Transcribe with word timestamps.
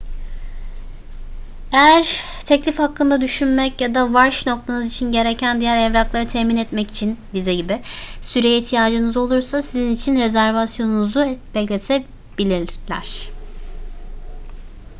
eğer 1.73 2.23
teklif 2.45 2.79
hakkında 2.79 3.21
düşünmek 3.21 3.81
ya 3.81 3.95
da 3.95 4.13
varş 4.13 4.45
noktanız 4.47 4.87
için 4.87 5.11
gereken 5.11 5.61
diğer 5.61 5.89
evrakları 5.89 6.27
temin 6.27 6.57
etmek 6.57 6.89
için 6.89 7.17
vize 7.33 7.55
gibi 7.55 7.81
süreye 8.21 8.57
ihtiyacınız 8.57 9.17
olursa 9.17 9.61
sizin 9.61 9.91
için 9.91 10.15
rezervasyonunuzu 10.15 11.25
bekletebilirler 11.55 13.29